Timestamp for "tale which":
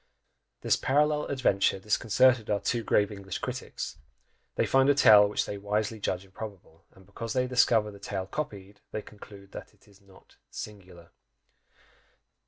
4.95-5.45